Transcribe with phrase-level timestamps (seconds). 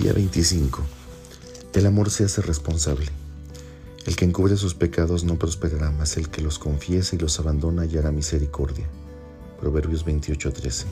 [0.00, 0.82] Día 25.
[1.74, 3.04] El amor se hace responsable.
[4.06, 7.82] El que encubre sus pecados no prosperará, mas el que los confiesa y los abandona
[7.82, 8.86] hallará misericordia.
[9.60, 10.86] Proverbios 28:13.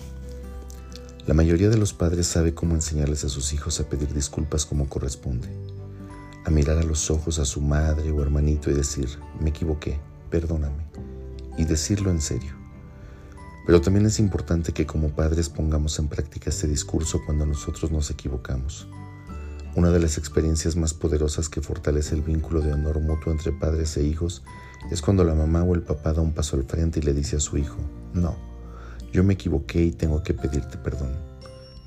[1.27, 4.91] La mayoría de los padres sabe cómo enseñarles a sus hijos a pedir disculpas como
[4.91, 5.49] corresponde,
[6.45, 9.09] a mirar a los ojos a su madre o hermanito y decir,
[9.41, 9.99] me equivoqué,
[10.29, 10.85] perdóname,
[11.57, 12.58] y decirlo en serio.
[13.69, 18.11] Pero también es importante que como padres pongamos en práctica este discurso cuando nosotros nos
[18.11, 18.89] equivocamos.
[19.75, 23.95] Una de las experiencias más poderosas que fortalece el vínculo de honor mutuo entre padres
[23.99, 24.43] e hijos
[24.91, 27.37] es cuando la mamá o el papá da un paso al frente y le dice
[27.37, 27.77] a su hijo,
[28.15, 28.37] no,
[29.13, 31.13] yo me equivoqué y tengo que pedirte perdón.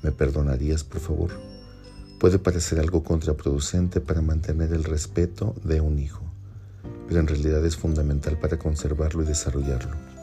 [0.02, 1.32] ¿Me perdonarías, por favor?
[2.20, 6.22] Puede parecer algo contraproducente para mantener el respeto de un hijo,
[7.08, 10.21] pero en realidad es fundamental para conservarlo y desarrollarlo.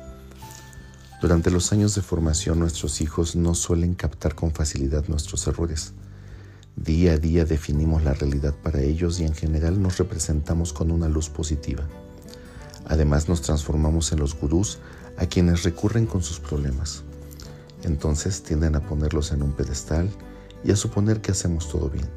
[1.21, 5.91] Durante los años de formación nuestros hijos no suelen captar con facilidad nuestros errores.
[6.77, 11.09] Día a día definimos la realidad para ellos y en general nos representamos con una
[11.09, 11.83] luz positiva.
[12.85, 14.79] Además nos transformamos en los gurús
[15.17, 17.03] a quienes recurren con sus problemas.
[17.83, 20.09] Entonces tienden a ponerlos en un pedestal
[20.63, 22.07] y a suponer que hacemos todo bien.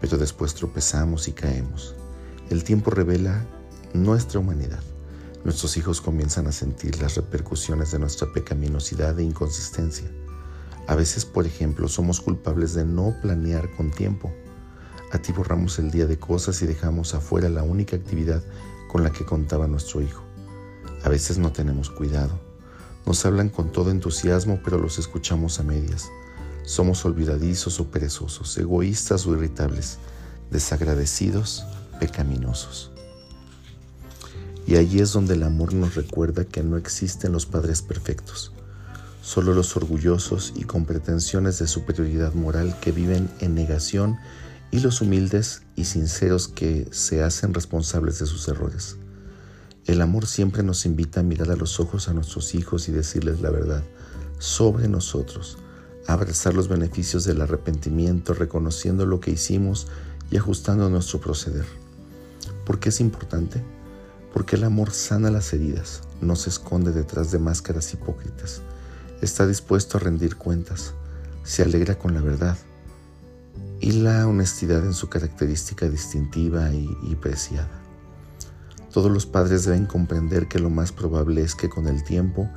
[0.00, 1.94] Pero después tropezamos y caemos.
[2.48, 3.44] El tiempo revela
[3.92, 4.80] nuestra humanidad.
[5.44, 10.10] Nuestros hijos comienzan a sentir las repercusiones de nuestra pecaminosidad e inconsistencia.
[10.86, 14.32] A veces, por ejemplo, somos culpables de no planear con tiempo.
[15.12, 18.42] Atiborramos el día de cosas y dejamos afuera la única actividad
[18.88, 20.22] con la que contaba nuestro hijo.
[21.04, 22.40] A veces no tenemos cuidado.
[23.04, 26.08] Nos hablan con todo entusiasmo, pero los escuchamos a medias.
[26.62, 29.98] Somos olvidadizos o perezosos, egoístas o irritables,
[30.50, 31.66] desagradecidos,
[32.00, 32.93] pecaminosos.
[34.66, 38.52] Y allí es donde el amor nos recuerda que no existen los padres perfectos,
[39.22, 44.18] solo los orgullosos y con pretensiones de superioridad moral que viven en negación
[44.70, 48.96] y los humildes y sinceros que se hacen responsables de sus errores.
[49.86, 53.40] El amor siempre nos invita a mirar a los ojos a nuestros hijos y decirles
[53.42, 53.82] la verdad
[54.38, 55.58] sobre nosotros,
[56.06, 59.86] a abrazar los beneficios del arrepentimiento, reconociendo lo que hicimos
[60.30, 61.64] y ajustando nuestro proceder.
[62.66, 63.62] ¿Por qué es importante?
[64.34, 68.62] Porque el amor sana las heridas, no se esconde detrás de máscaras hipócritas,
[69.22, 70.92] está dispuesto a rendir cuentas,
[71.44, 72.58] se alegra con la verdad
[73.80, 77.70] y la honestidad en su característica distintiva y, preciada.
[78.92, 82.50] Todos los padres deben comprender que lo más probable es que con el tiempo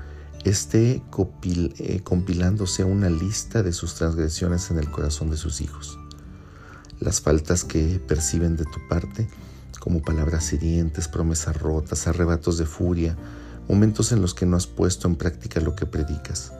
[0.46, 1.04] esté
[1.44, 6.00] eh, compilándose una lista de sus transgresiones en el corazón de sus hijos.
[7.00, 9.28] Las faltas que perciben de tu parte,
[9.88, 13.16] como palabras hirientes, promesas rotas, arrebatos de furia,
[13.70, 16.52] momentos en los que no has puesto en práctica lo que predicas.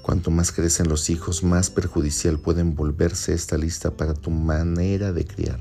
[0.00, 5.26] Cuanto más crecen los hijos, más perjudicial pueden volverse esta lista para tu manera de
[5.26, 5.58] criar.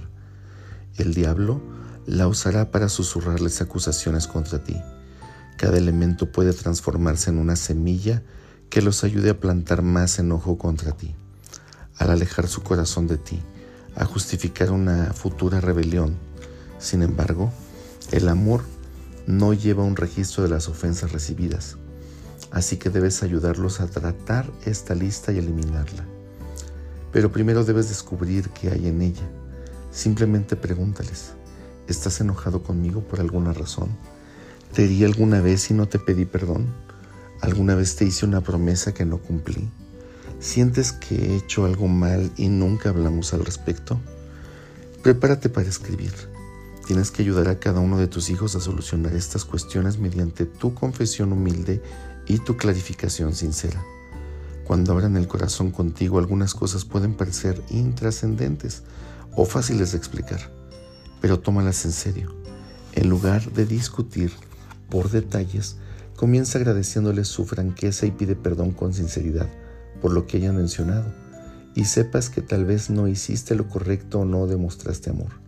[0.95, 1.59] El diablo
[2.05, 4.79] la usará para susurrarles acusaciones contra ti.
[5.57, 8.21] Cada elemento puede transformarse en una semilla
[8.69, 11.15] que los ayude a plantar más enojo contra ti,
[11.97, 13.41] al alejar su corazón de ti,
[13.95, 16.29] a justificar una futura rebelión.
[16.81, 17.51] Sin embargo,
[18.11, 18.63] el amor
[19.27, 21.77] no lleva un registro de las ofensas recibidas,
[22.49, 26.05] así que debes ayudarlos a tratar esta lista y eliminarla.
[27.13, 29.29] Pero primero debes descubrir qué hay en ella.
[29.91, 31.33] Simplemente pregúntales,
[31.87, 33.89] ¿estás enojado conmigo por alguna razón?
[34.73, 36.65] ¿Te herí alguna vez y no te pedí perdón?
[37.41, 39.69] ¿Alguna vez te hice una promesa que no cumplí?
[40.39, 43.99] ¿Sientes que he hecho algo mal y nunca hablamos al respecto?
[45.03, 46.30] Prepárate para escribir.
[46.91, 50.73] Tienes que ayudar a cada uno de tus hijos a solucionar estas cuestiones mediante tu
[50.73, 51.81] confesión humilde
[52.27, 53.81] y tu clarificación sincera.
[54.65, 58.83] Cuando abran el corazón contigo, algunas cosas pueden parecer intrascendentes
[59.37, 60.51] o fáciles de explicar,
[61.21, 62.35] pero tómalas en serio.
[62.91, 64.33] En lugar de discutir
[64.89, 65.77] por detalles,
[66.17, 69.47] comienza agradeciéndoles su franqueza y pide perdón con sinceridad
[70.01, 71.05] por lo que hayan mencionado
[71.73, 75.40] y sepas que tal vez no hiciste lo correcto o no demostraste amor.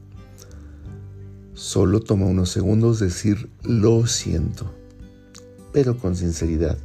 [1.54, 4.74] Solo toma unos segundos decir lo siento,
[5.72, 6.80] pero con sinceridad,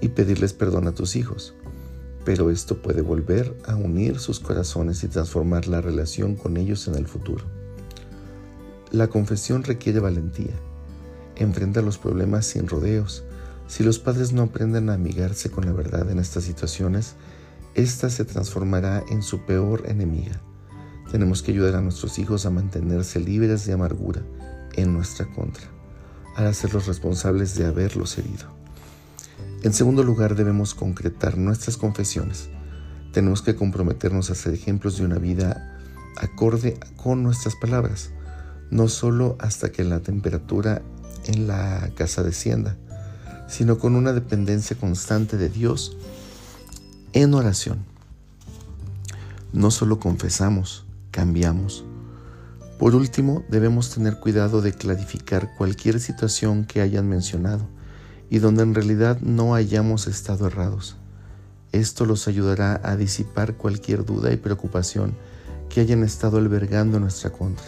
[0.00, 1.52] y pedirles perdón a tus hijos.
[2.24, 6.94] Pero esto puede volver a unir sus corazones y transformar la relación con ellos en
[6.94, 7.44] el futuro.
[8.90, 10.54] La confesión requiere valentía.
[11.36, 13.24] Enfrenta los problemas sin rodeos.
[13.68, 17.16] Si los padres no aprenden a amigarse con la verdad en estas situaciones,
[17.74, 20.40] esta se transformará en su peor enemiga.
[21.10, 24.22] Tenemos que ayudar a nuestros hijos a mantenerse libres de amargura
[24.74, 25.64] en nuestra contra,
[26.36, 28.46] al hacerlos responsables de haberlos herido.
[29.62, 32.48] En segundo lugar, debemos concretar nuestras confesiones.
[33.12, 35.78] Tenemos que comprometernos a ser ejemplos de una vida
[36.16, 38.10] acorde con nuestras palabras,
[38.70, 40.82] no solo hasta que la temperatura
[41.26, 42.76] en la casa descienda,
[43.48, 45.96] sino con una dependencia constante de Dios
[47.12, 47.84] en oración.
[49.52, 51.84] No solo confesamos, cambiamos.
[52.78, 57.68] Por último, debemos tener cuidado de clarificar cualquier situación que hayan mencionado
[58.30, 60.96] y donde en realidad no hayamos estado errados.
[61.72, 65.14] Esto los ayudará a disipar cualquier duda y preocupación
[65.68, 67.66] que hayan estado albergando en nuestra contra.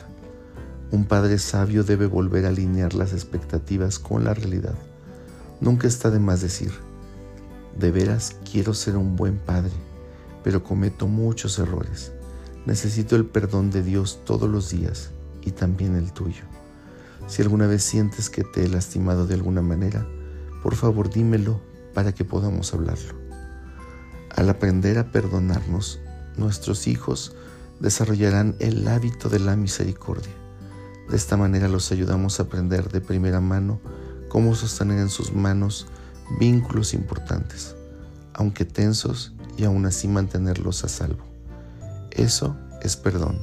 [0.91, 4.75] Un padre sabio debe volver a alinear las expectativas con la realidad.
[5.61, 6.73] Nunca está de más decir,
[7.79, 9.73] de veras quiero ser un buen padre,
[10.43, 12.13] pero cometo muchos errores.
[12.67, 15.11] Necesito el perdón de Dios todos los días
[15.43, 16.45] y también el tuyo.
[17.27, 20.07] Si alguna vez sientes que te he lastimado de alguna manera,
[20.63, 21.61] por favor dímelo
[21.95, 23.15] para que podamos hablarlo.
[24.35, 26.01] Al aprender a perdonarnos,
[26.37, 27.35] nuestros hijos
[27.81, 30.33] desarrollarán el hábito de la misericordia.
[31.11, 33.81] De esta manera los ayudamos a aprender de primera mano
[34.29, 35.87] cómo sostener en sus manos
[36.39, 37.75] vínculos importantes,
[38.35, 41.32] aunque tensos, y aún así mantenerlos a salvo.
[42.17, 43.41] Eso es perdón.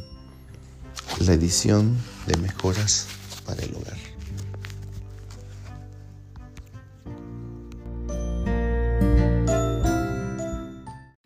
[1.19, 3.07] La edición de mejoras
[3.45, 3.97] para el hogar.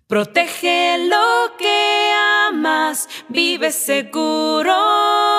[0.08, 2.12] Protege lo que
[2.48, 5.33] amas, vive seguro.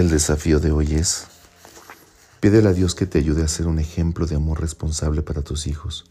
[0.00, 1.26] El desafío de hoy es,
[2.40, 5.66] pídele a Dios que te ayude a ser un ejemplo de amor responsable para tus
[5.66, 6.06] hijos.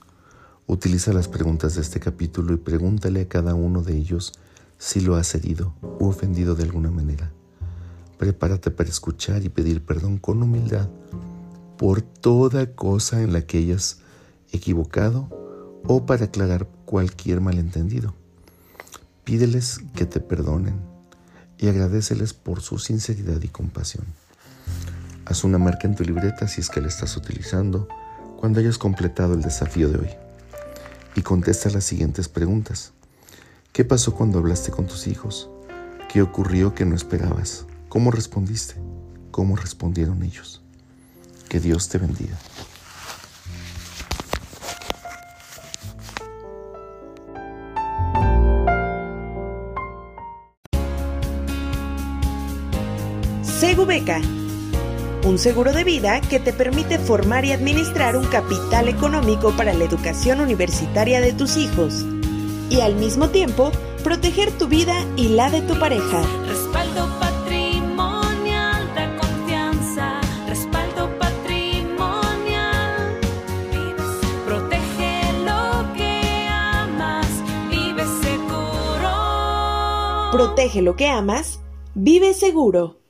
[0.68, 4.34] Utiliza las preguntas de este capítulo y pregúntale a cada uno de ellos
[4.78, 7.32] si lo has herido u ofendido de alguna manera.
[8.20, 10.88] Prepárate para escuchar y pedir perdón con humildad
[11.76, 14.02] por toda cosa en la que hayas
[14.52, 18.14] equivocado o para aclarar cualquier malentendido.
[19.24, 20.99] Pídeles que te perdonen
[21.60, 24.06] y agradeceles por su sinceridad y compasión.
[25.26, 27.88] Haz una marca en tu libreta si es que la estás utilizando
[28.38, 30.10] cuando hayas completado el desafío de hoy
[31.16, 32.94] y contesta las siguientes preguntas.
[33.74, 35.50] ¿Qué pasó cuando hablaste con tus hijos?
[36.12, 37.66] ¿Qué ocurrió que no esperabas?
[37.90, 38.76] ¿Cómo respondiste?
[39.32, 40.62] ¿Cómo respondieron ellos?
[41.50, 42.38] Que Dios te bendiga.
[53.60, 54.22] Segubeca,
[55.26, 59.84] un seguro de vida que te permite formar y administrar un capital económico para la
[59.84, 62.06] educación universitaria de tus hijos
[62.70, 66.22] y al mismo tiempo proteger tu vida y la de tu pareja.
[66.48, 70.22] Respaldo patrimonial da confianza.
[70.48, 73.20] Respaldo patrimonial.
[74.46, 77.28] Protege lo que amas.
[77.70, 79.12] Vive seguro.
[80.32, 81.60] Protege lo que amas,
[81.94, 83.00] vive seguro.